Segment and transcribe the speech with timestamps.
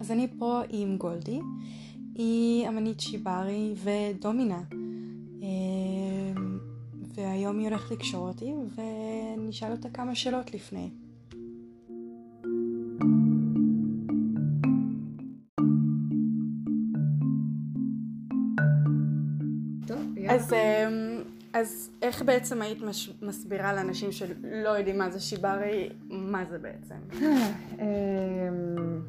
[0.00, 1.40] אז אני פה עם גולדי,
[2.14, 4.62] היא אמנית שיברי ודומינה.
[5.42, 6.58] אמ,
[7.14, 10.90] והיום היא הולכת לקשור אותי, ונשאל אותה כמה שאלות לפני.
[21.54, 26.94] אז איך בעצם היית מש, מסבירה לאנשים שלא יודעים מה זה שיברי, מה זה בעצם?
[27.78, 29.00] אמ,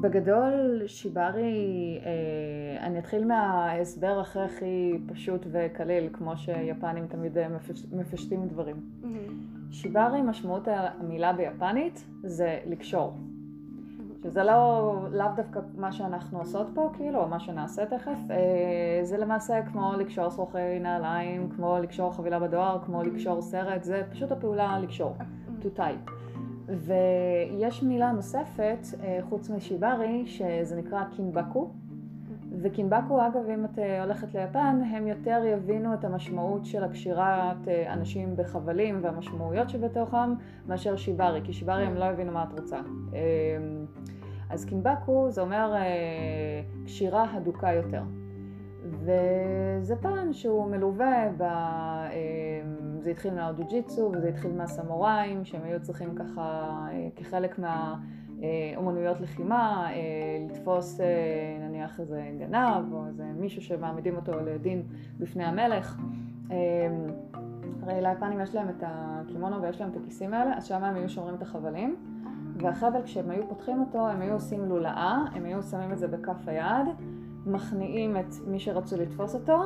[0.00, 7.46] בגדול, שיברי, אה, אני אתחיל מההסבר הכי הכי פשוט וקליל, כמו שיפנים תמיד אה,
[7.92, 8.76] מפשטים דברים.
[8.76, 9.06] Mm-hmm.
[9.72, 13.16] שיברי, משמעות המילה ביפנית זה לקשור.
[14.22, 19.18] שזה לא, לאו דווקא מה שאנחנו עושות פה, כאילו, או מה שנעשה תכף, אה, זה
[19.18, 24.78] למעשה כמו לקשור שרוכי נעליים, כמו לקשור חבילה בדואר, כמו לקשור סרט, זה פשוט הפעולה
[24.78, 25.16] לקשור,
[25.62, 26.10] to type.
[26.68, 31.70] ויש מילה נוספת, אה, חוץ משיברי, שזה נקרא קינבקו.
[32.62, 38.36] וקינבקו, אגב, אם את אה, הולכת ליפן, הם יותר יבינו את המשמעות של הקשירת אנשים
[38.36, 40.34] בחבלים והמשמעויות שבתוכם,
[40.66, 42.80] מאשר שיברי, כי שיברי הם לא יבינו מה את רוצה.
[44.52, 45.74] אז קינבקו זה אומר
[46.84, 48.02] קשירה הדוקה יותר.
[48.90, 51.42] וזה פן שהוא מלווה ב...
[53.02, 59.96] זה התחיל מהאודו-ג'יצו וזה התחיל מהסמוראים, שהם היו צריכים ככה, אה, כחלק מהאומנויות לחימה, אה,
[60.50, 61.06] לתפוס אה,
[61.60, 64.82] נניח איזה גנב או איזה מישהו שמעמידים אותו לדין
[65.18, 66.00] בפני המלך.
[67.82, 71.08] הרי ליפנים יש להם את הקימונו ויש להם את הכיסים האלה, אז שם הם היו
[71.08, 71.96] שומרים את החבלים.
[72.62, 76.48] והחבל כשהם היו פותחים אותו, הם היו עושים לולאה, הם היו שמים את זה בכף
[76.48, 76.86] היד,
[77.46, 79.62] מכניעים את מי שרצו לתפוס אותו,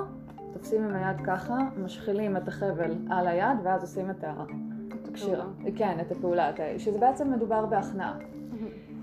[0.53, 4.25] תופסים עם היד ככה, משחילים את החבל על היד, ואז עושים את
[5.09, 5.45] הקשירה.
[5.77, 8.19] כן, את הפעולה, שזה בעצם מדובר בהכנעה.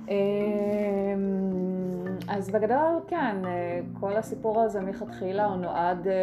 [0.10, 0.14] אמ,
[2.28, 3.36] אז בגדול, כן,
[4.00, 6.14] כל הסיפור הזה מלכתחילה הוא נועד אה,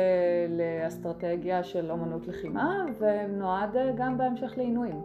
[0.48, 5.00] לאסטרטגיה של אומנות לחימה, ונועד אה, גם בהמשך לעינויים.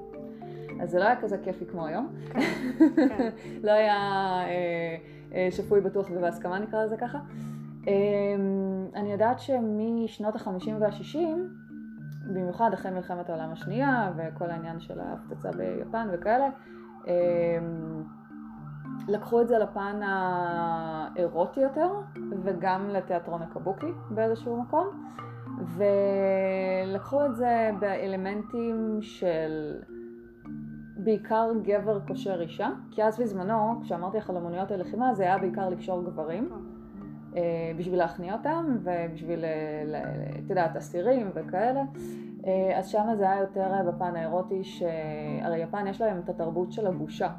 [0.82, 2.14] אז זה לא היה כזה כיפי כמו היום.
[2.30, 2.40] כן,
[2.96, 3.30] כן.
[3.68, 3.98] לא היה
[5.34, 7.20] אה, שפוי בטוח ובהסכמה נקרא לזה ככה.
[7.88, 11.50] אמ, אני יודעת שמשנות החמישים והשישים,
[12.34, 16.50] במיוחד אחרי מלחמת העולם השנייה וכל העניין של ההפצצה ביפן וכאלה,
[17.08, 18.04] אמ,
[19.08, 21.90] לקחו את זה לפן האירוטי יותר
[22.44, 24.88] וגם לתיאטרון הקבוקי באיזשהו מקום
[25.78, 29.76] ולקחו את זה באלמנטים של
[31.06, 35.70] בעיקר גבר קושר אישה כי אז בזמנו כשאמרתי לך על אמנויות הלחימה זה היה בעיקר
[35.70, 36.50] לקשור גברים
[37.36, 40.02] אה, בשביל להכניע אותם ובשביל, אה,
[40.46, 41.84] את יודעת, אסירים וכאלה.
[42.46, 46.88] אה, אז שם זה היה יותר בפן האירוטי, שהרי יפן יש להם את התרבות של
[46.88, 47.30] הבושה,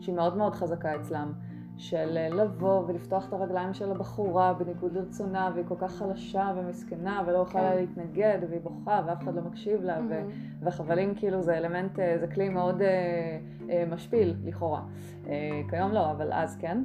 [0.00, 1.32] שהיא מאוד מאוד חזקה אצלם.
[1.78, 7.38] של לבוא ולפתוח את הרגליים של הבחורה בניגוד לרצונה והיא כל כך חלשה ומסכנה ולא
[7.38, 7.76] יכולה כן.
[7.76, 10.64] להתנגד והיא בוכה ואף אחד לא מקשיב לה mm-hmm.
[10.64, 12.82] והחבלים כאילו זה אלמנט, זה כלי מאוד
[13.90, 14.82] משפיל לכאורה.
[15.70, 16.82] כיום לא, אבל אז כן.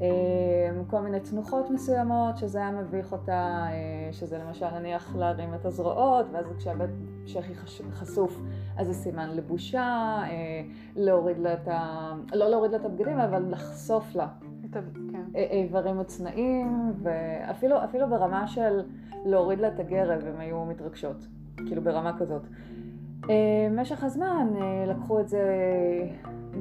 [0.00, 5.64] אמ, כל מיני תנוחות מסוימות שזה היה מביך אותה, אה, שזה למשל נניח להרים את
[5.64, 6.90] הזרועות ואז כשהבית
[7.26, 7.54] שכי
[7.90, 8.40] חשוף
[8.76, 10.62] אז זה סימן לבושה, אה,
[10.96, 12.12] להוריד לה את ה...
[12.32, 14.28] לא להוריד לה את הבגדים אבל לחשוף לה
[14.72, 14.82] כן.
[15.34, 18.80] איברים מוצנעים ואפילו ברמה של
[19.24, 21.26] להוריד לה את הגרב הם היו מתרגשות,
[21.56, 22.42] כאילו ברמה כזאת.
[23.20, 24.48] במשך אה, הזמן
[24.86, 25.42] לקחו את זה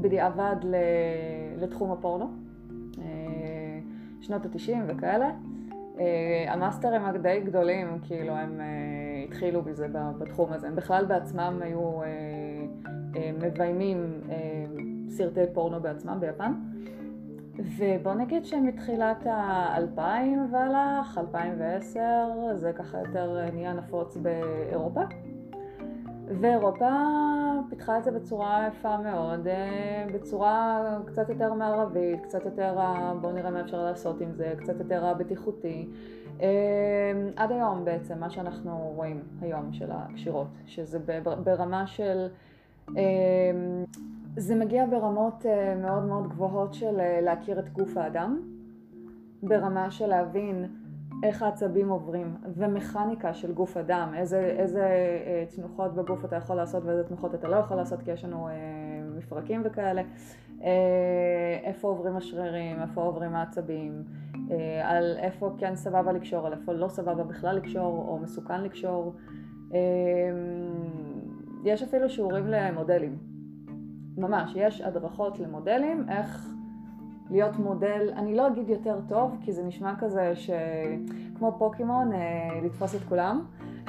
[0.02, 0.56] בדיעבד
[1.58, 2.51] לתחום הפורנו.
[4.22, 5.32] שנות התשעים וכאלה.
[6.00, 8.66] אה, המאסטרים הדי גדולים, כאילו, הם אה,
[9.28, 9.88] התחילו בזה
[10.18, 10.68] בתחום הזה.
[10.68, 14.22] הם בכלל בעצמם היו אה, מביימים
[15.10, 16.54] סרטי פורנו בעצמם ביפן.
[17.78, 22.00] ובוא נגיד שמתחילת האלפיים והלך, 2010,
[22.56, 25.02] זה ככה יותר נהיה נפוץ באירופה.
[26.40, 26.90] ואירופה
[27.70, 32.78] פיתחה את זה בצורה יפה מאוד, אה, בצורה קצת יותר מערבית, קצת יותר,
[33.22, 35.88] בואו נראה מה אפשר לעשות עם זה, קצת יותר הבטיחותי.
[36.42, 36.48] אה,
[37.36, 41.00] עד היום בעצם, מה שאנחנו רואים היום של הקשירות, שזה
[41.44, 42.28] ברמה של,
[42.98, 43.04] אה,
[44.38, 45.46] זה מגיע ברמות
[45.82, 48.40] מאוד מאוד גבוהות של להכיר את גוף האדם,
[49.44, 50.66] ברמה של להבין
[51.24, 56.84] איך העצבים עוברים, ומכניקה של גוף אדם, איזה, איזה אה, תנוחות בגוף אתה יכול לעשות
[56.86, 58.54] ואיזה תנוחות אתה לא יכול לעשות, כי יש לנו אה,
[59.18, 60.02] מפרקים וכאלה,
[60.64, 64.04] אה, איפה עוברים השרירים, איפה עוברים העצבים,
[64.84, 69.16] על איפה כן סבבה לקשור, על איפה לא סבבה בכלל לקשור, או מסוכן לקשור.
[71.64, 73.18] יש אפילו שיעורים למודלים.
[74.18, 76.54] ממש, יש הדרכות למודלים, איך
[77.32, 82.12] להיות מודל, אני לא אגיד יותר טוב, כי זה נשמע כזה שכמו פוקימון,
[82.64, 83.46] לתפוס את כולם.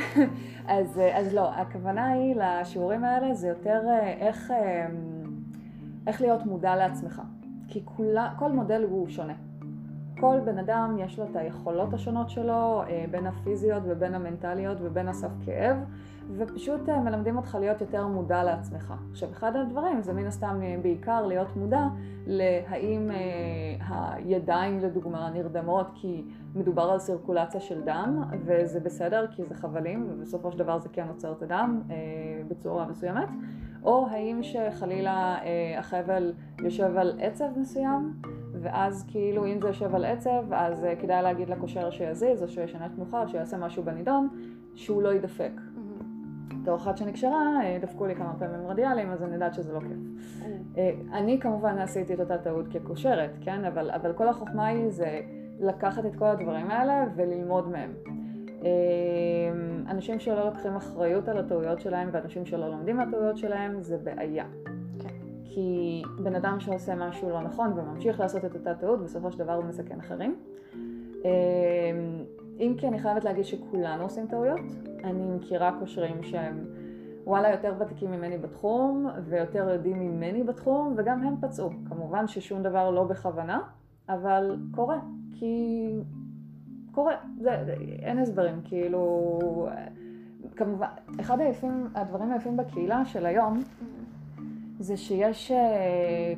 [0.76, 3.80] אז, אז לא, הכוונה היא לשיעורים האלה זה יותר
[4.20, 4.52] איך,
[6.06, 7.22] איך להיות מודע לעצמך.
[7.68, 9.34] כי כולה, כל מודל הוא שונה.
[10.20, 15.30] כל בן אדם יש לו את היכולות השונות שלו, בין הפיזיות ובין המנטליות ובין הסף
[15.44, 15.76] כאב,
[16.36, 18.94] ופשוט מלמדים אותך להיות יותר מודע לעצמך.
[19.10, 21.86] עכשיו, אחד הדברים זה מן הסתם בעיקר להיות מודע
[22.26, 23.10] להאם
[23.80, 26.24] הידיים לדוגמה נרדמות כי
[26.54, 31.08] מדובר על סירקולציה של דם, וזה בסדר כי זה חבלים, ובסופו של דבר זה כן
[31.08, 31.82] עוצר את הדם
[32.48, 33.28] בצורה מסוימת,
[33.82, 35.36] או האם שחלילה
[35.78, 38.12] החבל יושב על עצב מסוים,
[38.60, 43.22] ואז כאילו אם זה יושב על עצב, אז כדאי להגיד לקושר שיזיז, או שישנה תנוחה,
[43.22, 44.28] או שיעשה משהו בנידון,
[44.74, 45.52] שהוא לא יידפק.
[46.62, 49.98] בתור אחת שנקשרה, דפקו לי כמה פעמים רדיאליים, אז אני יודעת שזה לא כיף.
[51.12, 53.64] אני כמובן עשיתי את אותה טעות כקושרת, כן?
[53.64, 55.20] אבל, אבל כל החוכמה היא זה
[55.60, 57.92] לקחת את כל הדברים האלה וללמוד מהם.
[59.88, 64.44] אנשים שלא לוקחים אחריות על הטעויות שלהם ואנשים שלא לומדים מהטעויות שלהם זה בעיה.
[64.98, 65.08] כן.
[65.44, 69.52] כי בן אדם שעושה משהו לא נכון וממשיך לעשות את אותה טעות, בסופו של דבר
[69.52, 70.36] הוא מסכן אחרים.
[72.58, 74.60] אם כי אני חייבת להגיד שכולנו עושים טעויות.
[75.04, 76.64] אני מכירה קושרים שהם
[77.24, 81.70] וואלה יותר ותיקים ממני בתחום ויותר יודעים ממני בתחום וגם הם פצעו.
[81.88, 83.60] כמובן ששום דבר לא בכוונה,
[84.08, 84.98] אבל קורה.
[85.32, 85.86] כי
[86.92, 89.30] קורה, זה, זה, אין הסברים, כאילו,
[90.56, 90.86] כמובן,
[91.20, 93.62] אחד היפים, הדברים היפים בקהילה של היום,
[94.78, 95.52] זה שיש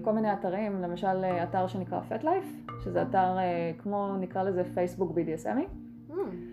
[0.02, 3.36] כל מיני אתרים, למשל אתר שנקרא FatLife, שזה אתר
[3.78, 5.83] כמו נקרא לזה פייסבוק BDSMי,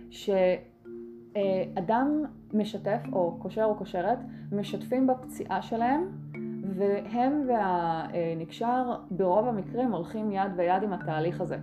[0.10, 2.24] שאדם
[2.54, 4.19] משתף, או קושר או קושרת,
[4.52, 6.08] משתפים בפציעה שלהם,
[6.75, 11.58] והם והנקשר ברוב המקרים הולכים יד ביד עם התהליך הזה.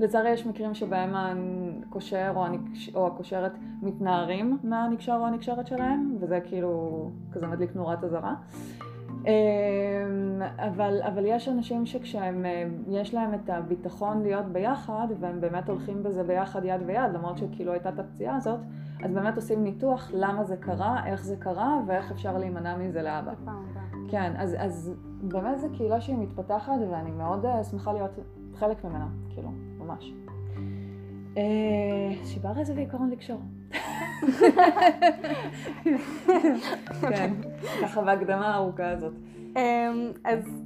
[0.00, 2.94] לצערי יש מקרים שבהם הקושר או, הנקש...
[2.94, 3.52] או הקושרת
[3.82, 8.34] מתנערים מהנקשר או הנקשרת שלהם, וזה כאילו כזה מדליק נורת אזהרה.
[10.58, 12.44] אבל, אבל יש אנשים שכשהם,
[12.88, 17.72] יש להם את הביטחון להיות ביחד, והם באמת הולכים בזה ביחד יד ביד, למרות שכאילו
[17.72, 18.60] הייתה את הפציעה הזאת,
[19.04, 23.32] אז באמת עושים ניתוח למה זה קרה, איך זה קרה, ואיך אפשר להימנע מזה לאבא.
[24.10, 24.92] כן, אז, אז
[25.22, 28.18] באמת זו קהילה שהיא מתפתחת, ואני מאוד שמחה להיות
[28.54, 29.48] חלק ממנה, כאילו,
[29.78, 30.14] ממש.
[32.24, 33.40] שיברי זה בעיקרון לקשור.
[37.00, 37.32] כן,
[37.82, 39.12] ככה בהקדמה הארוכה הזאת.
[40.24, 40.64] אז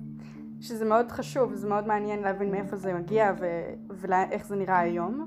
[0.61, 3.33] שזה מאוד חשוב, זה מאוד מעניין להבין מאיפה זה מגיע
[3.91, 5.27] ואיך זה נראה היום.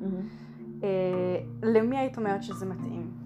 [1.63, 3.20] למי היית אומרת שזה מתאים?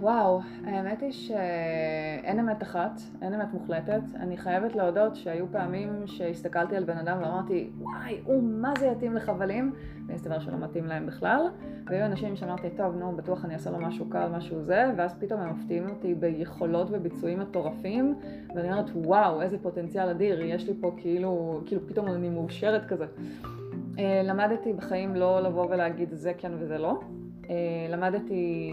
[0.00, 4.00] וואו, האמת היא שאין אמת אחת, אין אמת מוחלטת.
[4.16, 9.14] אני חייבת להודות שהיו פעמים שהסתכלתי על בן אדם ואמרתי, וואי, הוא מה זה יתאים
[9.14, 9.72] לחבלים?
[10.06, 11.46] והסתבר שלא מתאים להם בכלל.
[11.86, 15.40] והיו אנשים שאמרתי, טוב, נו, בטוח אני אעשה לו משהו קל, משהו זה, ואז פתאום
[15.40, 18.14] הם מפתיעים אותי ביכולות וביצועים מטורפים,
[18.54, 23.06] ואני אומרת, וואו, איזה פוטנציאל אדיר, יש לי פה כאילו, כאילו פתאום אני מאושרת כזה.
[24.24, 27.00] למדתי בחיים לא לבוא ולהגיד זה כן וזה לא.
[27.88, 28.70] למדתי,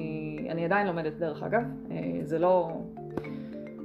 [0.50, 1.64] אני עדיין לומדת דרך אגב,
[2.24, 2.82] זה לא,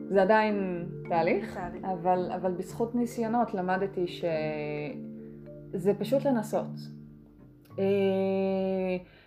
[0.09, 6.67] זה עדיין תהליך, אבל, אבל בזכות ניסיונות למדתי שזה פשוט לנסות.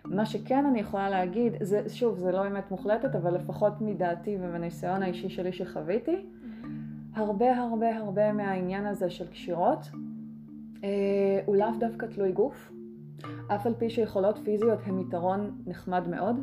[0.06, 5.04] מה שכן אני יכולה להגיד, זה, שוב, זה לא אמת מוחלטת, אבל לפחות מדעתי ומניסיון
[5.04, 6.26] האישי שלי שחוויתי,
[7.14, 9.80] הרבה הרבה הרבה מהעניין הזה של קשירות
[11.46, 12.72] הוא לאו דווקא תלוי גוף.
[13.48, 16.36] אף על פי שיכולות פיזיות הם יתרון נחמד מאוד.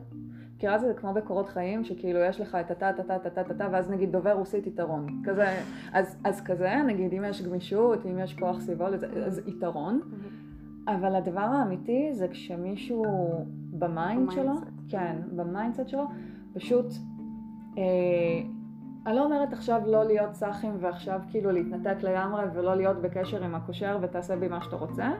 [0.56, 4.12] מכירה זה כמו בקורות חיים, שכאילו יש לך את טה, טה, טה, טה, ואז נגיד
[4.12, 5.22] דובר רוסית יתרון.
[5.24, 5.60] כזה,
[5.92, 8.84] אז, אז כזה, נגיד אם יש גמישות, אם יש כוח סביבו,
[9.26, 10.00] אז יתרון.
[10.88, 13.04] אבל הדבר האמיתי זה כשמישהו
[13.70, 14.52] ב mind שלו,
[14.88, 16.04] כן, ב mindset שלו,
[16.52, 16.86] פשוט,
[17.78, 17.82] אה,
[19.06, 23.54] אני לא אומרת עכשיו לא להיות סאחים ועכשיו כאילו להתנתק לגמרי ולא להיות בקשר עם
[23.54, 25.12] הקושר ותעשה בי מה שאתה רוצה.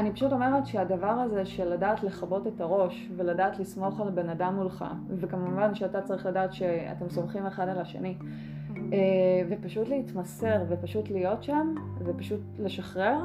[0.00, 4.54] אני פשוט אומרת שהדבר הזה של לדעת לכבות את הראש ולדעת לסמוך על בן אדם
[4.54, 8.16] מולך, וכמובן שאתה צריך לדעת שאתם סומכים אחד על השני,
[9.48, 13.18] ופשוט להתמסר ופשוט להיות שם ופשוט לשחרר,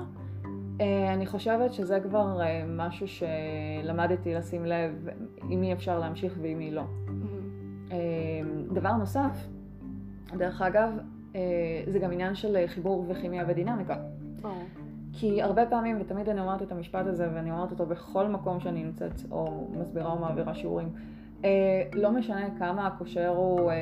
[1.14, 5.08] אני חושבת שזה כבר משהו שלמדתי לשים לב
[5.50, 6.84] אם אי אפשר להמשיך ואם אי לא.
[8.74, 9.48] דבר נוסף,
[10.38, 10.90] דרך אגב,
[11.88, 13.96] זה גם עניין של חיבור וכימיה ודינמיקה.
[15.20, 18.84] כי הרבה פעמים, ותמיד אני אומרת את המשפט הזה, ואני אומרת אותו בכל מקום שאני
[18.84, 20.90] נמצאת, או מסבירה או מעבירה שיעורים,
[21.46, 21.50] אה,
[21.94, 23.78] לא משנה כמה הקושר הוא אה, אה,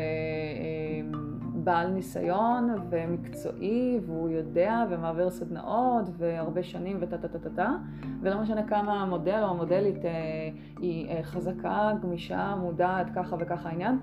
[1.55, 7.71] בעל ניסיון ומקצועי, והוא יודע ומעביר סדנאות והרבה שנים וטה טה טה טה טה,
[8.21, 10.11] ולא משנה כמה המודל או המודלית אה,
[10.79, 13.99] היא אה, חזקה, גמישה, מודעת, ככה וככה העניין.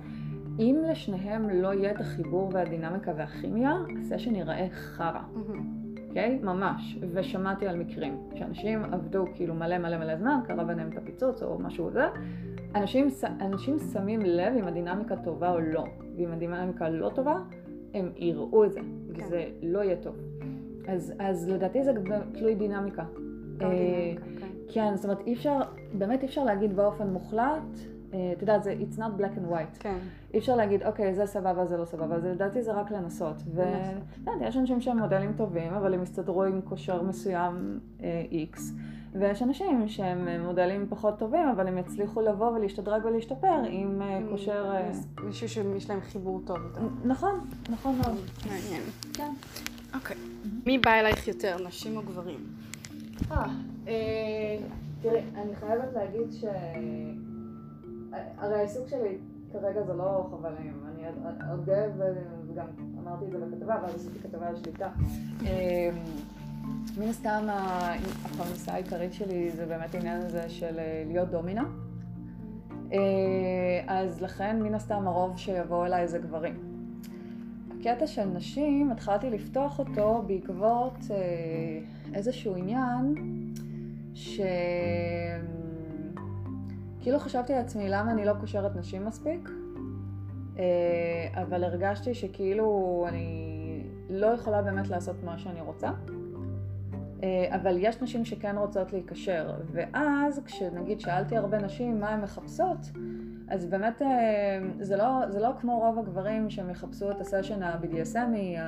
[0.59, 5.23] אם לשניהם לא יהיה את החיבור והדינמיקה והכימיה, הסשן ייראה חרא.
[6.11, 6.39] אוקיי?
[6.41, 6.45] Okay?
[6.45, 6.99] ממש.
[7.13, 11.59] ושמעתי על מקרים שאנשים עבדו כאילו מלא מלא מלא זמן, קרה ביניהם את הפיצוץ או
[11.59, 12.05] משהו כזה.
[12.75, 13.09] אנשים,
[13.41, 15.85] אנשים שמים לב אם הדינמיקה טובה או לא,
[16.17, 17.39] ואם הדינמיקה לא טובה,
[17.95, 19.25] הם יראו את זה, כן.
[19.25, 20.17] וזה לא יהיה טוב.
[20.89, 21.93] אז, אז לדעתי זה
[22.33, 23.03] תלוי דינמיקה.
[23.03, 24.47] אה, דינמיקה, כן.
[24.73, 25.61] כן, זאת אומרת, אי אפשר,
[25.93, 27.79] באמת אי אפשר להגיד באופן מוחלט,
[28.11, 29.79] את יודעת, זה it's not black and white.
[29.81, 29.99] כן.
[30.35, 33.43] אי אפשר להגיד, אוקיי, זה סבבה, זה לא סבבה, זה לדעתי זה רק לנסות.
[34.41, 38.61] ויש אנשים שהם מודלים טובים, אבל הם יסתדרו עם קושר מסוים אה, X.
[39.13, 44.73] ויש אנשים שהם מודלים פחות טובים, אבל הם יצליחו לבוא ולהשתדרג ולהשתפר עם אה, קושר...
[45.25, 46.81] מישהו שיש להם חיבור טוב יותר.
[47.05, 47.41] נכון,
[47.71, 48.17] נכון מאוד.
[48.47, 48.83] מעניין.
[49.13, 49.33] כן.
[49.95, 50.17] אוקיי.
[50.67, 52.41] מי בא אלייך יותר, נשים או גברים?
[55.03, 56.45] תראי, אני חייבת להגיד ש...
[58.13, 59.19] הרי העיסוק שלי
[59.53, 61.03] כרגע זה לא חבלים, אני
[61.51, 61.83] אודה
[62.49, 62.67] וגם
[62.99, 64.89] אמרתי את זה בכתבה, ואז עשיתי כתבה על שליטה.
[65.43, 65.47] אמ,
[66.99, 67.47] מן הסתם
[68.25, 71.65] הפרנסה העיקרית שלי זה באמת העניין הזה של אה, להיות דומינה.
[72.93, 72.99] אה,
[73.87, 76.55] אז לכן מן הסתם הרוב שיבואו אליי זה גברים.
[77.81, 81.17] הקטע של נשים, התחלתי לפתוח אותו בעקבות אה,
[82.15, 83.15] איזשהו עניין
[84.15, 84.41] ש...
[87.01, 89.51] כאילו חשבתי לעצמי למה אני לא קושרת נשים מספיק,
[90.59, 95.91] אה, אבל הרגשתי שכאילו אני לא יכולה באמת לעשות מה שאני רוצה.
[97.23, 102.79] אה, אבל יש נשים שכן רוצות להיקשר, ואז כשנגיד שאלתי הרבה נשים מה הן מחפשות,
[103.49, 104.09] אז באמת אה,
[104.81, 108.59] זה לא, זה לא כמו רוב הגברים שהם יחפשו את הסשן ה-BDSMי,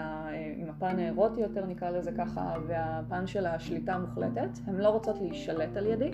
[0.57, 5.77] עם הפן האירוטי יותר נקרא לזה ככה, והפן של השליטה המוחלטת, הן לא רוצות להישלט
[5.77, 6.11] על ידי.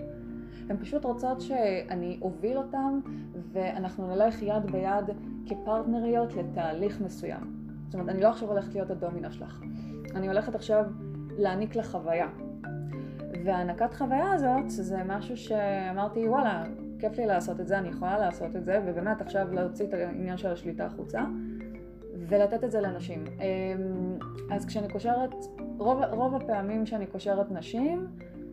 [0.68, 3.00] הן פשוט רוצות שאני אוביל אותן
[3.52, 5.04] ואנחנו נלך יד ביד
[5.46, 7.58] כפרטנריות לתהליך מסוים.
[7.86, 9.62] זאת אומרת, אני לא עכשיו הולכת להיות הדומינה שלך.
[10.14, 10.84] אני הולכת עכשיו
[11.38, 12.28] להעניק לך חוויה.
[13.44, 16.64] והענקת חוויה הזאת זה משהו שאמרתי, וואלה,
[16.98, 20.36] כיף לי לעשות את זה, אני יכולה לעשות את זה, ובאמת עכשיו להוציא את העניין
[20.36, 21.24] של השליטה החוצה.
[22.28, 23.24] ולתת את זה לנשים.
[23.26, 24.18] אמ,
[24.50, 25.34] אז כשאני קושרת,
[25.78, 28.06] רוב, רוב הפעמים שאני קושרת נשים,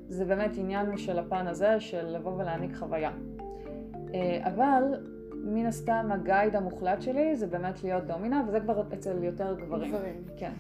[0.09, 3.11] זה באמת עניין של הפן הזה של לבוא ולהעניק חוויה.
[4.13, 4.83] אה, אבל
[5.33, 9.91] מן הסתם הגייד המוחלט שלי זה באמת להיות דומינה, וזה כבר אצל יותר גברים.
[9.91, 10.15] גברים.
[10.37, 10.51] כן.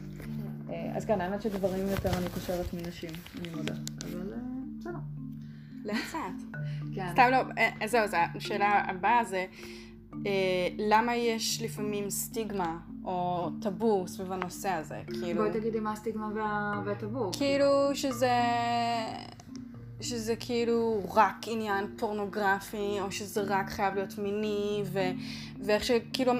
[0.69, 3.09] אה, אז כן, האמת שגברים יותר אני קושרת מנשים,
[3.39, 3.73] אני מודה.
[4.03, 4.37] אבל אה,
[4.79, 4.99] בסדר.
[5.85, 6.41] לאט.
[6.95, 7.07] כן.
[7.11, 7.37] סתם לא,
[7.85, 9.45] זהו, זו השאלה הבאה זה,
[10.77, 15.41] למה יש לפעמים סטיגמה או טאבו סביב הנושא הזה, כאילו...
[15.41, 17.31] בואי תגידי מה הסטיגמה והטאבו.
[17.33, 18.31] כאילו שזה...
[20.01, 24.99] שזה כאילו רק עניין פורנוגרפי, או שזה רק חייב להיות מיני, ו...
[25.59, 26.33] ואיך שכאילו,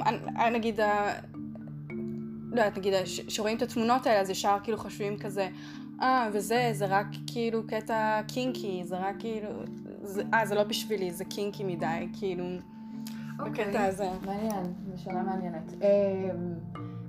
[0.51, 1.13] נגיד, ה...
[2.51, 5.49] לא יודעת, נגיד, שרואים את התמונות האלה, אז ישר כאילו חושבים כזה,
[6.01, 9.49] אה, וזה, זה רק כאילו קטע קינקי, זה רק כאילו,
[10.33, 12.43] אה, זה לא בשבילי, זה קינקי מדי, כאילו,
[13.39, 14.09] אוקיי, בקטע הזה.
[14.25, 15.73] מעניין, זו שאלה מעניינת.
[15.73, 16.53] אמ,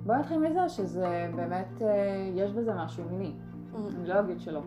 [0.05, 3.31] בואי נתחיל מזה שזה באמת, אה, יש בזה משהו מיני.
[3.31, 3.77] Mm-hmm.
[3.99, 4.61] אני לא אגיד שלא.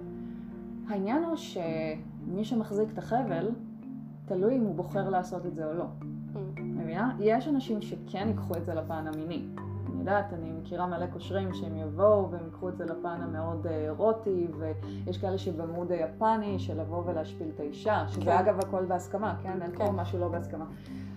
[0.91, 3.51] העניין הוא שמי שמחזיק את החבל,
[4.25, 5.85] תלוי אם הוא בוחר לעשות את זה או לא.
[6.59, 7.17] מבינה?
[7.21, 9.45] יש אנשים שכן ייקחו את זה לפן המיני.
[9.91, 13.85] אני יודעת, אני מכירה מלא קושרים שהם יבואו והם ייקחו את זה לפן המאוד אה,
[13.85, 18.37] אירוטי, ויש כאלה שבמוד היפני של לבוא ולהשפיל את האישה, שזה כן.
[18.37, 19.63] אגב הכל בהסכמה, כן?
[19.63, 19.87] אין כן.
[19.87, 20.65] פה משהו לא בהסכמה.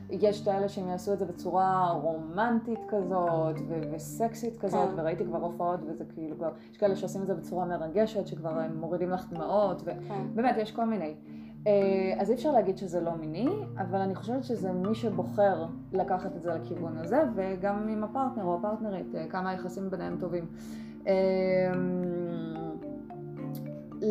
[0.09, 4.99] יש את האלה שהם יעשו את זה בצורה רומנטית כזאת ו- וסקסית כזאת, כן.
[4.99, 8.79] וראיתי כבר הופעות וזה כאילו כבר, יש כאלה שעושים את זה בצורה מרגשת, שכבר הם
[8.79, 10.61] מורידים לך דמעות, ובאמת כן.
[10.61, 11.15] יש כל מיני.
[11.67, 16.35] אה, אז אי אפשר להגיד שזה לא מיני, אבל אני חושבת שזה מי שבוחר לקחת
[16.35, 20.45] את זה לכיוון הזה, וגם עם הפרטנר או הפרטנרית, אה, כמה היחסים ביניהם טובים.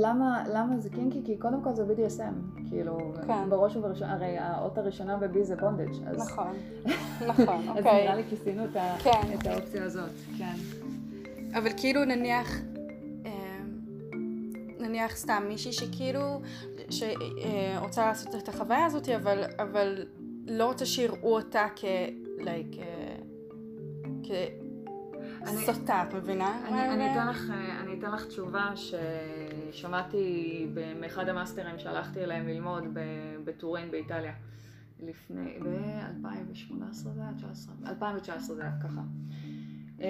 [0.05, 1.23] אה, למה, למה זה קינקי?
[1.25, 3.51] כי קודם כל זה BDSM, כאילו, כן.
[3.51, 6.17] בראש ובראשונה, הרי האות הראשונה בבי זה בונדג', אז...
[6.17, 6.57] נכון,
[7.29, 7.79] נכון, אוקיי.
[7.79, 9.35] אז נראה לי כיסינו את, כן.
[9.41, 10.55] את האופציה הזאת, כן.
[11.55, 12.49] אבל כאילו נניח,
[13.25, 13.31] אמ,
[14.79, 16.41] נניח סתם מישהי שכאילו,
[16.91, 20.05] שרוצה לעשות את החוויה הזאת, אבל, אבל
[20.47, 21.85] לא רוצה שיראו אותה כ...
[22.39, 22.77] like,
[24.23, 24.31] כ...
[25.47, 26.61] סוטה, את מבינה?
[27.83, 28.95] אני אתן לך תשובה ש...
[29.73, 30.67] שמעתי
[31.01, 32.85] מאחד המאסטרים שהלכתי אליהם ללמוד
[33.45, 34.33] בטורין באיטליה.
[35.01, 37.33] לפני, ב-2018 זה היה?
[37.37, 37.75] 19?
[37.87, 39.01] 2019 זה היה ככה.
[40.01, 40.05] אמ,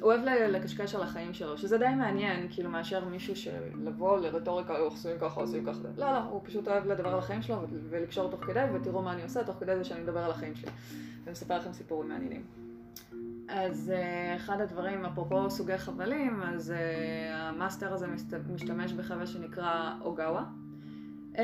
[0.00, 5.18] הוא אוהב לקשקש על החיים שלו, שזה די מעניין, כאילו, מאשר מישהו שלבוא לרטוריקה, עושים
[5.20, 5.88] ככה, עושים ככה.
[5.96, 7.56] לא, לא, הוא פשוט אוהב לדבר על החיים שלו
[7.90, 10.70] ולקשור תוך כדי, ותראו מה אני עושה תוך כדי זה שאני מדבר על החיים שלי.
[11.24, 12.65] ומספר לכם סיפורים מעניינים.
[13.48, 18.06] אז uh, אחד הדברים, אפרופו סוגי חבלים, אז uh, המאסטר הזה
[18.54, 20.44] משתמש בחבל שנקרא אוגאווה.
[21.34, 21.38] Uh,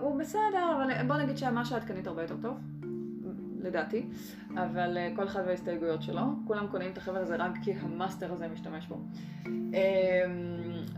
[0.00, 2.56] הוא בסדר, אבל בוא נגיד שהמשהו העדכנית הרבה יותר טוב.
[3.62, 4.06] לדעתי,
[4.54, 6.22] אבל כל אחד וההסתייגויות שלו.
[6.46, 9.00] כולם קונים את החבל הזה רק כי המאסטר הזה משתמש בו.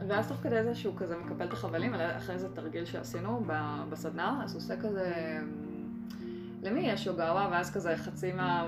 [0.09, 3.45] ואז תוך כדי זה שהוא כזה מקפל את החבלים, אחרי איזה תרגיל שעשינו
[3.90, 5.38] בסדנה, אז הוא עושה כזה,
[6.62, 7.49] למי יש אוגאווה?
[7.52, 8.66] ואז כזה חצי מה...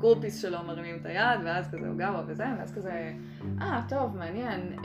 [0.00, 3.12] groupies שלו מרימים את היד, ואז כזה אוגאווה וזה, ואז כזה,
[3.60, 4.78] אה, טוב, מעניין.
[4.78, 4.82] אמ,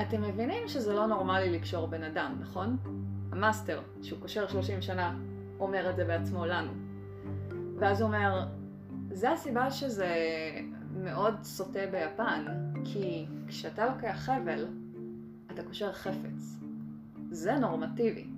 [0.00, 2.76] אתם מבינים שזה לא נורמלי לקשור בן אדם, נכון?
[3.32, 5.16] המאסטר, שהוא קושר 30 שנה,
[5.60, 6.72] אומר את זה בעצמו לנו.
[7.78, 8.46] ואז הוא אומר,
[9.10, 10.14] זה הסיבה שזה
[10.96, 12.44] מאוד סוטה ביפן,
[12.84, 14.66] כי כשאתה לוקח חבל,
[15.50, 16.60] אתה קושר חפץ.
[17.30, 18.31] זה נורמטיבי.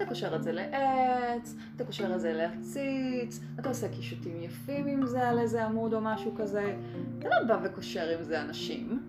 [0.00, 5.06] אתה קושר את זה לעץ, אתה קושר את זה לעציץ, אתה עושה קישוטים יפים עם
[5.06, 6.76] זה על איזה עמוד או משהו כזה.
[7.18, 9.02] אתה לא בא וקושר עם זה אנשים.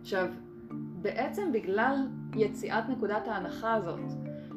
[0.00, 0.26] עכשיו,
[1.02, 1.96] בעצם בגלל
[2.36, 4.00] יציאת נקודת ההנחה הזאת,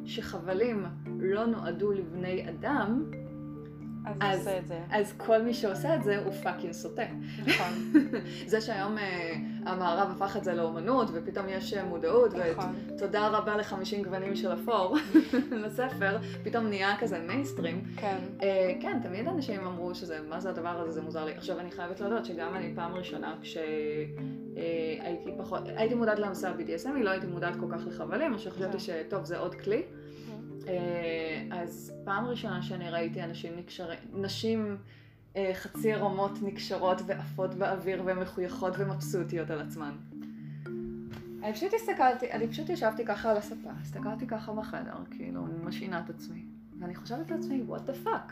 [0.05, 0.85] שחבלים
[1.19, 3.11] לא נועדו לבני אדם,
[4.19, 4.73] אז, אז.
[4.89, 7.03] אז כל מי שעושה את זה הוא fucking סוטה.
[7.45, 7.93] נכון.
[8.51, 9.01] זה שהיום אה,
[9.65, 12.75] המערב הפך את זה לאומנות, ופתאום יש אה, מודעות, נכון.
[12.95, 14.97] ותודה רבה לחמישים גוונים של אפור
[15.65, 17.83] לספר, פתאום נהיה כזה מיינסטרים.
[17.97, 18.17] כן.
[18.39, 18.43] אה,
[18.81, 21.33] כן, תמיד אנשים אמרו שזה, מה זה הדבר הזה, זה מוזר לי.
[21.33, 26.99] עכשיו אני חייבת להודות שגם אני פעם ראשונה, כשהייתי אה, פחות, הייתי מודעת לנושא ה-BDSM,
[26.99, 28.79] לא הייתי מודעת כל כך לחבלים, או שחשבתי כן.
[28.79, 29.83] שטוב, זה עוד כלי.
[30.67, 34.75] אה, אז פעם ראשונה שאני ראיתי אנשים נקשרים, נשים אה,
[35.53, 39.95] חצי עירומות נקשרות ועפות באוויר ומחויכות ומבסוטיות על עצמן.
[41.43, 46.09] אני פשוט הסתכלתי, אני פשוט ישבתי ככה על הספה, הסתכלתי ככה בחדר, כאילו, משעינה את
[46.09, 46.45] עצמי,
[46.79, 48.31] ואני חושבת לעצמי, what the fuck?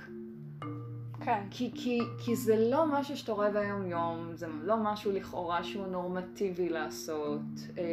[1.25, 1.43] כן.
[1.51, 5.87] כי, כי, כי זה לא משהו שאתה רואה ביום יום, זה לא משהו לכאורה שהוא
[5.87, 7.41] נורמטיבי לעשות.
[7.77, 7.83] אה,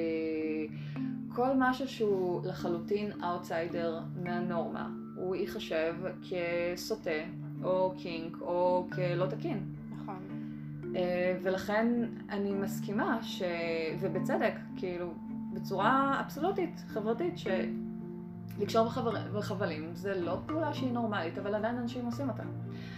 [1.34, 5.94] כל משהו שהוא לחלוטין אאוטסיידר מהנורמה, הוא ייחשב
[6.30, 7.10] כסוטה,
[7.64, 9.64] או kink, או כלא תקין.
[9.96, 10.18] נכון.
[10.96, 11.86] אה, ולכן
[12.30, 13.42] אני מסכימה, ש...
[14.00, 15.12] ובצדק, כאילו,
[15.52, 17.46] בצורה אבסולוטית, חברתית, ש...
[18.60, 19.10] לקשור בחבר...
[19.38, 22.42] בחבלים זה לא פעולה שהיא נורמלית, אבל עדיין אנשים עושים אותה.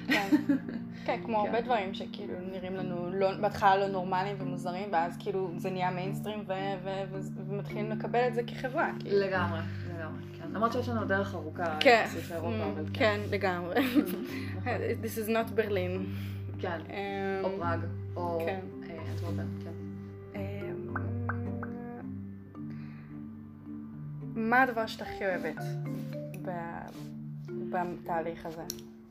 [0.07, 0.29] כן,
[1.07, 1.65] כן כמו הרבה כן.
[1.65, 6.45] דברים שכאילו נראים לנו לא, בהתחלה לא נורמליים ומוזרים, ואז כאילו זה נהיה מיינסטרים
[7.49, 8.91] ומתחילים לקבל את זה כחברה.
[9.01, 9.19] כאילו.
[9.19, 9.59] לגמרי.
[10.53, 12.85] למרות שיש לנו דרך ארוכה כן, mm, כן.
[12.93, 13.75] כן, לגמרי.
[15.03, 16.07] This is not Berlin.
[16.61, 16.81] כן,
[17.45, 17.81] או אמ, פראג,
[18.17, 18.47] או
[19.11, 19.73] אנטוורפן, כן.
[24.35, 25.63] מה הדבר שאתה הכי אוהבת
[27.71, 28.63] בתהליך הזה?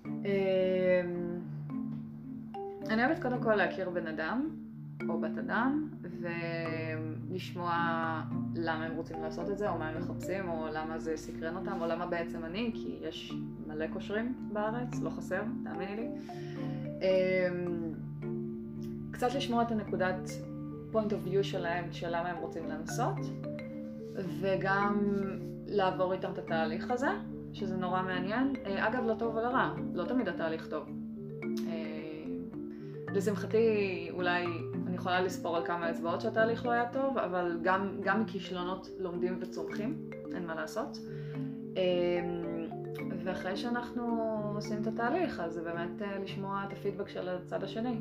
[0.05, 1.39] אמ,
[2.89, 4.49] אני אוהבת קודם כל להכיר בן אדם,
[5.09, 5.89] או בת אדם,
[7.29, 7.71] ולשמוע
[8.55, 11.81] למה הם רוצים לעשות את זה, או מה הם מחפשים, או למה זה סקרן אותם,
[11.81, 13.33] או למה בעצם אני, כי יש
[13.67, 16.07] מלא קושרים בארץ, לא חסר, תאמיני לי.
[17.01, 17.93] אמ,
[19.11, 20.29] קצת לשמוע את הנקודת
[20.93, 23.17] point of view שלהם, של למה הם רוצים לנסות.
[24.39, 24.99] וגם
[25.67, 27.09] לעבור איתם את התהליך הזה,
[27.53, 28.53] שזה נורא מעניין.
[28.65, 30.89] אה, אגב, לא טוב ולא רע, לא תמיד התהליך טוב.
[31.67, 32.23] אה,
[33.13, 34.45] לשמחתי, אולי
[34.91, 39.37] אני יכולה לספור על כמה אצבעות שהתהליך לא היה טוב, אבל גם, גם מכישלונות לומדים
[39.41, 40.97] וצומחים, אין מה לעשות.
[41.77, 41.81] אה,
[43.23, 47.95] ואחרי שאנחנו עושים את התהליך, אז זה באמת לשמוע את הפידבק של הצד השני.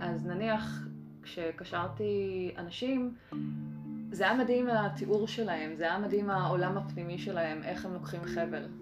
[0.00, 0.86] אז נניח,
[1.22, 3.14] כשקשרתי אנשים,
[4.10, 8.81] זה היה מדהים התיאור שלהם, זה היה מדהים העולם הפנימי שלהם, איך הם לוקחים חבל.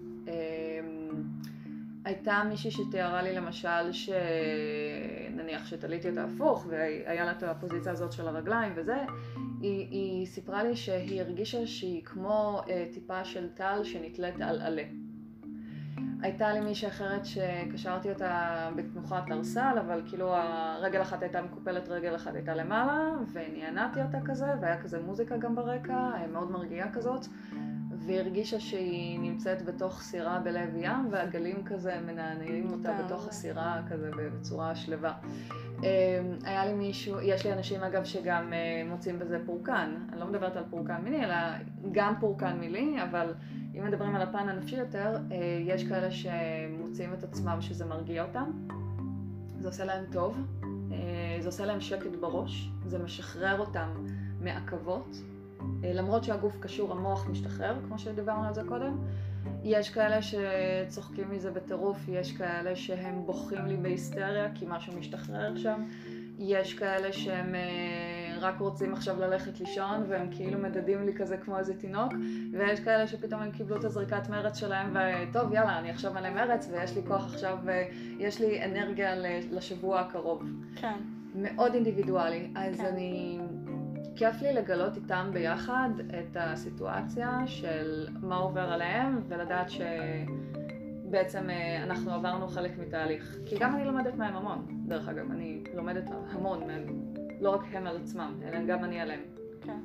[2.05, 8.27] הייתה מישהי שתיארה לי למשל, שנניח שתליתי אותה הפוך והיה לה את הפוזיציה הזאת של
[8.27, 8.97] הרגליים וזה,
[9.61, 14.83] היא, היא סיפרה לי שהיא הרגישה שהיא כמו אה, טיפה של טל שנתלית על עלה.
[16.21, 22.15] הייתה לי מישהי אחרת שקשרתי אותה בתנוחת ארסל, אבל כאילו הרגל אחת הייתה מקופלת, רגל
[22.15, 27.25] אחת הייתה למעלה, ונענעתי אותה כזה, והיה כזה מוזיקה גם ברקע, מאוד מרגיעה כזאת,
[28.05, 34.11] והיא הרגישה שהיא נמצאת בתוך סירה בלב ים, והגלים כזה מנענעים אותה בתוך הסירה כזה
[34.15, 35.13] בצורה שלווה.
[35.79, 35.85] אמ,
[36.43, 40.55] היה לי מישהו, יש לי אנשים אגב שגם אה, מוצאים בזה פורקן, אני לא מדברת
[40.55, 41.35] על פורקן מיני, אלא
[41.91, 43.33] גם פורקן מילי, אבל
[43.77, 48.51] אם מדברים על הפן הנפשי יותר, אה, יש כאלה שמוצאים את עצמם שזה מרגיע אותם,
[49.59, 50.37] זה עושה להם טוב,
[50.91, 53.89] אה, זה עושה להם שקט בראש, זה משחרר אותם
[54.39, 55.15] מעכבות,
[55.83, 58.97] למרות שהגוף קשור, המוח משתחרר, כמו שדיברנו על זה קודם.
[59.63, 65.83] יש כאלה שצוחקים מזה בטירוף, יש כאלה שהם בוכים לי בהיסטריה כי משהו משתחרר שם,
[66.39, 71.57] יש כאלה שהם אה, רק רוצים עכשיו ללכת לישון והם כאילו מדדים לי כזה כמו
[71.57, 72.13] איזה תינוק,
[72.51, 76.69] ויש כאלה שפתאום הם קיבלו את הזריקת מרץ שלהם וטוב יאללה אני עכשיו מלא מרץ
[76.71, 77.57] ויש לי כוח עכשיו,
[78.19, 79.15] יש לי אנרגיה
[79.51, 80.43] לשבוע הקרוב.
[80.75, 80.97] כן.
[81.35, 82.85] מאוד אינדיבידואלי, אז כן.
[82.85, 83.39] אני...
[84.15, 92.13] כיף לי לגלות איתם ביחד את הסיטואציה של מה עובר עליהם ולדעת שבעצם אה, אנחנו
[92.13, 93.37] עברנו חלק מתהליך.
[93.45, 96.85] כי גם אני לומדת מהם המון, דרך אגב, אני לומדת המון מהם,
[97.41, 99.21] לא רק הם על עצמם, אלא גם אני עליהם.
[99.61, 99.79] כן.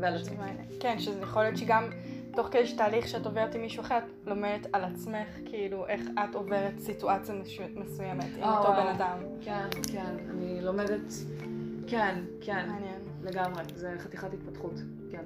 [0.00, 0.36] ועל עצמי.
[0.80, 1.84] כן, שזה יכול להיות שגם
[2.32, 6.34] תוך כדי תהליך שאת עוברת עם מישהו אחר, את לומדת על עצמך, כאילו, איך את
[6.34, 7.34] עוברת סיטואציה
[7.76, 9.18] מסוימת עם אותו בן אדם.
[9.40, 11.12] כן, כן, אני לומדת,
[11.86, 12.68] כן, כן.
[12.68, 13.07] מעניין.
[13.22, 14.74] לגמרי, זה חתיכת התפתחות,
[15.10, 15.24] כן.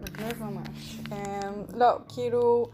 [0.00, 1.00] מגניב ממש.
[1.12, 1.16] אמ,
[1.74, 2.66] לא, כאילו,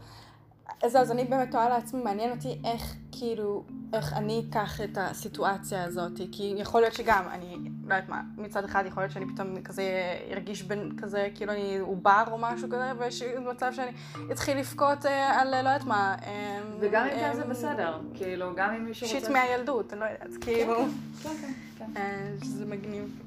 [0.83, 5.83] אז אז אני באמת תוהה לעצמי, מעניין אותי איך, כאילו, איך אני אקח את הסיטואציה
[5.83, 9.61] הזאת, כי יכול להיות שגם, אני לא יודעת מה, מצד אחד יכול להיות שאני פתאום
[9.61, 9.83] כזה
[10.31, 13.91] ארגיש בין כזה, כאילו אני עובר או משהו כזה, ויש מצב שאני
[14.31, 16.15] אתחיל לבכות אה, על לא יודעת מה.
[16.23, 16.31] אמ,
[16.79, 19.19] וגם אם כן זה בסדר, כאילו, גם אם מישהו רוצה...
[19.19, 20.75] שיט מהילדות, אני לא יודעת, כאילו...
[21.23, 21.85] כן, כן, כן.
[21.97, 23.19] אה, שזה מגניב.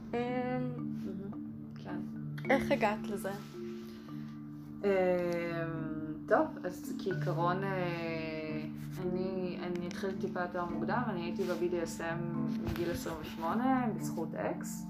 [2.50, 3.30] איך הגעת לזה?
[4.84, 4.88] אמ,
[6.28, 8.62] טוב, אז כעיקרון אה,
[9.02, 12.36] אני, אני התחלתי טיפה יותר מוקדם, אני הייתי ב-BDSM
[12.70, 14.86] מגיל 28 בזכות אקס,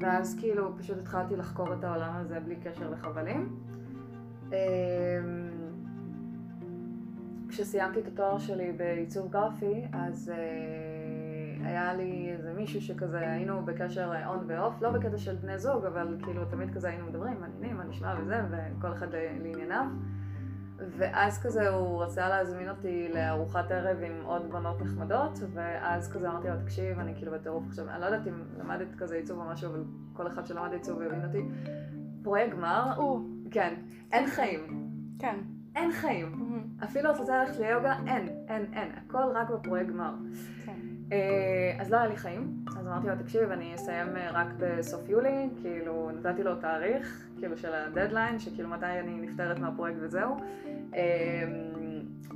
[0.00, 3.56] ואז כאילו פשוט התחלתי לחקור את העולם הזה בלי קשר לחבלים.
[4.52, 4.54] אמ,
[7.48, 11.03] כשסיימתי את התואר שלי בעיצוב גרפי, אז uh,
[11.64, 16.16] היה לי איזה מישהו שכזה היינו בקשר און ואוף, לא בקטע של בני זוג, אבל
[16.22, 19.84] כאילו תמיד כזה היינו מדברים, מעניינים, מה נשמע וזה, וכל אחד לענייניו.
[20.76, 26.48] ואז כזה הוא רצה להזמין אותי לארוחת ערב עם עוד בנות נחמדות, ואז כזה אמרתי
[26.48, 29.70] לו, תקשיב, אני כאילו בטירוף עכשיו, אני לא יודעת אם למדת כזה עיצוב או משהו,
[29.70, 31.42] אבל כל אחד שלמד עיצוב יבין אותי.
[32.22, 33.74] פרויקט גמר, או, כן,
[34.12, 34.90] אין חיים.
[35.18, 35.36] כן.
[35.76, 36.32] אין חיים.
[36.84, 38.88] אפילו את רוצה ללכת ליוגה, אין, אין, אין.
[38.96, 40.14] הכל רק בפרויקט גמר.
[40.64, 40.78] כן.
[41.12, 45.08] אה, אז לא היה לי חיים, אז אמרתי לו, תקשיב, אני אסיים אה, רק בסוף
[45.08, 50.36] יולי, כאילו נתתי לו תאריך, כאילו של הדדליין, שכאילו מתי אני נפטרת מהפרויקט וזהו.
[50.94, 51.00] אה,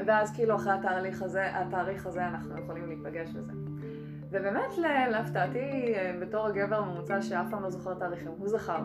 [0.07, 3.52] ואז כאילו אחרי התאריך הזה, התאריך הזה אנחנו יכולים להיפגש וזה.
[4.31, 4.78] ובאמת,
[5.11, 8.83] להפתעתי, בתור הגבר הממוצע שאף פעם לא זוכר תאריכים, הוא זכר.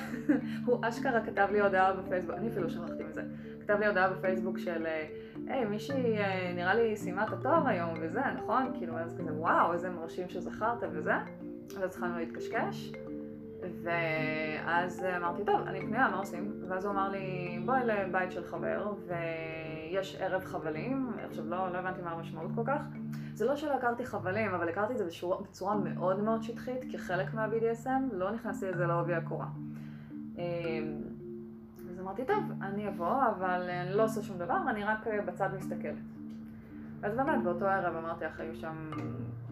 [0.66, 3.22] הוא אשכרה כתב לי הודעה בפייסבוק, אני אפילו שכחתי מזה,
[3.60, 4.86] כתב לי הודעה בפייסבוק של
[5.52, 8.72] היי, מישהי אה, נראה לי סיימה את התואר היום וזה, נכון?
[8.78, 11.14] כאילו, אז כזה, וואו, איזה מרשים שזכרת וזה.
[11.76, 12.92] אז התחלנו להתקשקש,
[13.82, 16.52] ואז אמרתי, טוב, אני פנויה, מה עושים?
[16.68, 22.02] ואז הוא אמר לי, בואי לבית של חבר, ויש ערב חבלים, עכשיו לא, לא הבנתי
[22.02, 22.82] מה המשמעות כל כך.
[23.34, 27.34] זה לא שלא הכרתי חבלים, אבל הכרתי את זה בצורה, בצורה מאוד מאוד שטחית, כחלק
[27.34, 29.46] מה-BDSM, לא נכנסתי לזה לעובי הקורה.
[32.02, 35.48] אמ, אמרתי, טוב, אני אבוא, אבל אני לא עושה שום דבר, אני רק אה, בצד
[35.56, 35.94] מסתכלת.
[37.02, 38.90] אז באמת, באותו ערב אמרתי לך, היו שם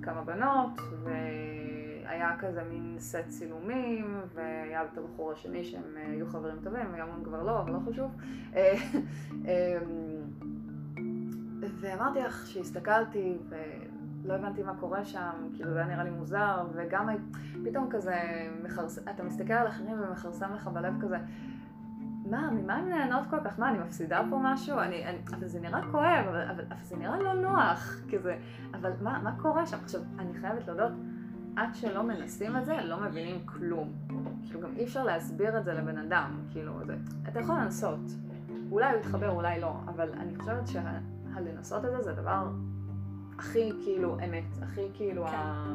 [0.03, 6.57] כמה בנות, והיה כזה מין סט צילומים, והיה את הבחור השני שהם אה, היו חברים
[6.63, 8.17] טובים, היום הם כבר לא, אבל לא חשוב.
[8.55, 9.79] אה,
[11.81, 17.09] ואמרתי לך שהסתכלתי, ולא הבנתי מה קורה שם, כאילו זה היה נראה לי מוזר, וגם
[17.65, 18.17] פתאום כזה,
[18.63, 18.99] מחרס...
[18.99, 21.17] אתה מסתכל על אחרים ומכרסם לך בלב כזה,
[22.31, 23.59] מה, ממה הן נהנות כל כך?
[23.59, 24.79] מה, אני מפסידה פה משהו?
[24.79, 28.39] אני, אני, אבל זה נראה כואב, אבל, אבל, אבל זה נראה לא נוח, כזה,
[28.75, 29.77] אבל מה, מה קורה שם?
[29.83, 30.93] עכשיו, אני חייבת להודות,
[31.57, 33.93] עד שלא מנסים את זה, לא מבינים כלום.
[34.43, 36.97] כאילו, גם אי אפשר להסביר את זה לבן אדם, כאילו, זה,
[37.29, 38.01] אתה יכול לנסות.
[38.71, 42.49] אולי הוא יתחבר, אולי לא, אבל אני חושבת שהלנסות את זה זה הדבר
[43.39, 45.35] הכי כאילו אמת, הכי כאילו כן.
[45.35, 45.75] ה...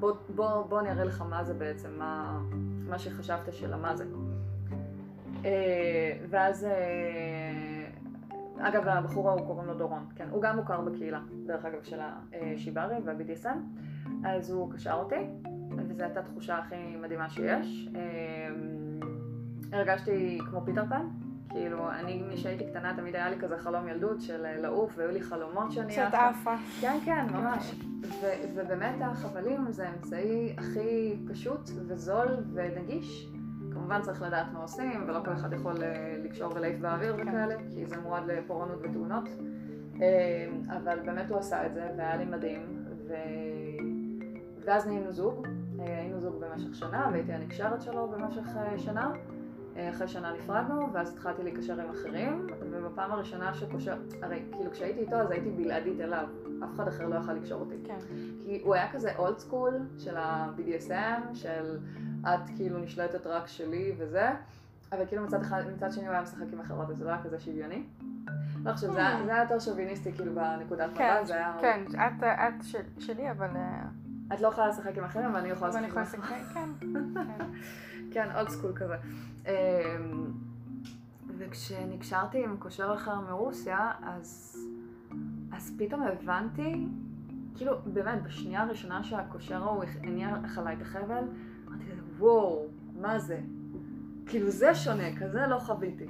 [0.00, 2.40] בוא, בוא, בוא אני אראה לך מה זה בעצם, מה,
[2.88, 4.04] מה שחשבת של מה זה.
[5.44, 7.86] אה, ואז, אה,
[8.68, 12.96] אגב, הבחור ההוא קוראים לו דורון, כן, הוא גם מוכר בקהילה, דרך אגב, של השיברי
[13.04, 13.56] וה-BDSM,
[14.24, 15.26] אז הוא קשר אותי,
[15.88, 17.88] וזו הייתה תחושה הכי מדהימה שיש.
[17.96, 18.48] אה,
[19.72, 21.06] הרגשתי כמו פיטר פן,
[21.48, 25.72] כאילו, אני כשהייתי קטנה תמיד היה לי כזה חלום ילדות של לעוף, והיו לי חלומות
[25.72, 26.54] שאני שאת עפה.
[26.80, 27.74] כן, כן, ממש.
[28.54, 33.28] ובאמת החבלים זה האמצעי הכי פשוט וזול ונגיש.
[33.76, 37.28] כמובן צריך לדעת מה עושים, ולא כל אחד יכול אה, לקשור ולהעיף באוויר כן.
[37.28, 39.28] וכאלה, כי זה מועד לפורענות ותאונות.
[40.02, 42.84] אה, אבל באמת הוא עשה את זה, והיה לי מדהים.
[43.08, 43.14] ו...
[44.64, 45.46] ואז נהיינו זוג,
[45.80, 49.12] אה, היינו זוג במשך שנה, והייתי הנקשרת שלו במשך שנה.
[49.90, 55.16] אחרי שנה נפרדנו, ואז התחלתי להיקשר עם אחרים, ובפעם הראשונה שקושר, הרי כאילו כשהייתי איתו
[55.16, 56.26] אז הייתי בלעדית אליו,
[56.64, 57.74] אף אחד אחר לא יכל לקשור אותי.
[57.84, 57.98] כן.
[58.40, 61.78] כי הוא היה כזה אולד סקול של ה-BDSM, של
[62.22, 64.28] את כאילו נשלטת רק שלי וזה,
[64.92, 67.22] אבל כאילו מצד אחד, מצד שני הוא היה משחק עם אחרות, אז זה לא היה
[67.22, 67.82] כזה שוויוני.
[68.64, 71.56] לא חושב, זה היה- זה היה יותר שוביניסטי כאילו בנקודת כן, מבט, זה היה...
[71.60, 73.48] כן, את- את של- שלי, אבל...
[73.56, 73.82] אה,
[74.34, 75.84] את לא יכולה לשחק עם אחרים, אבל אני יכולה לשחק
[76.16, 76.44] עם אחרים.
[76.54, 76.68] כן.
[77.14, 77.44] כן.
[78.10, 78.94] כן, old school כזה.
[79.46, 79.52] אמ,
[81.38, 84.56] וכשנקשרתי עם קושר אחר מרוסיה, אז,
[85.56, 86.86] אז פתאום הבנתי,
[87.54, 91.24] כאילו, באמת, בשנייה הראשונה שהקושר ההוא הניח עליי את החבל,
[91.68, 91.84] אמרתי,
[92.18, 92.66] וואו,
[93.00, 93.40] מה זה?
[94.26, 96.06] כאילו, זה שונה, כזה לא חוויתי.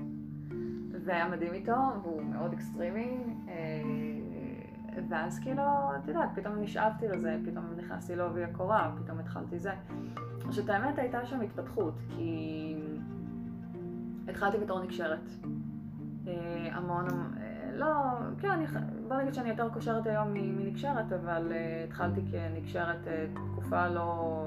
[1.04, 3.54] והיה מדהים איתו, והוא מאוד אקסטרימי, אה,
[5.08, 5.62] ואז כאילו,
[5.96, 9.72] את יודעת, פתאום נשאבתי לזה, פתאום נכנסתי לעובי הקורה, פתאום התחלתי זה.
[10.48, 12.74] עכשיו, האמת הייתה שם התפתחות, כי
[14.28, 15.28] התחלתי בתור נקשרת.
[16.26, 17.06] אה, המון,
[17.36, 17.86] אה, לא,
[18.38, 18.66] כן, אני,
[19.08, 24.42] בוא נגיד שאני יותר קושרת היום מנקשרת, אבל אה, התחלתי כנקשרת אה, תקופה לא,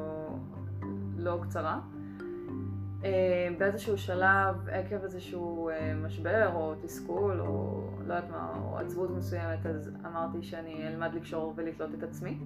[1.17, 1.79] לא קצרה.
[3.03, 9.09] אה, באיזשהו שלב, עקב איזשהו אה, משבר או תסכול או לא יודעת מה, או עצבות
[9.09, 12.39] מסוימת, אז אמרתי שאני אלמד לקשור ולתלות את עצמי,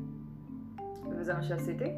[1.20, 1.92] וזה מה שעשיתי.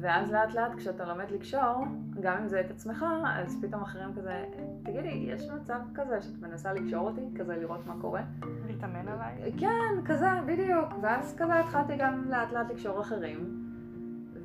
[0.00, 1.84] ואז לאט לאט כשאתה לומד לקשור,
[2.20, 4.44] גם אם זה את עצמך, אז פתאום אחרים כזה,
[4.82, 8.22] תגידי, יש מצב כזה שאת מנסה לקשור אותי, כזה לראות מה קורה?
[8.66, 9.52] להתאמן עליי.
[9.58, 10.88] כן, כזה, בדיוק.
[11.02, 13.62] ואז כזה התחלתי גם לאט לאט לקשור אחרים.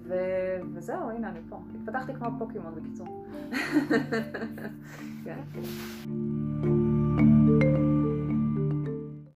[0.03, 0.15] ו...
[0.73, 1.60] וזהו, הנה אני פה.
[1.75, 3.25] התפתחתי כמו פוקימון בקיצור.
[5.25, 5.39] כן.